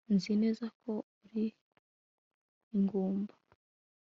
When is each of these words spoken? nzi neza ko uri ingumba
nzi 0.13 0.31
neza 0.41 0.65
ko 0.79 0.91
uri 1.23 1.45
ingumba 2.75 3.33